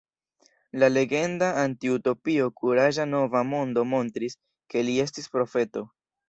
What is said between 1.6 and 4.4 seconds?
antiutopio Kuraĝa Nova Mondo montris,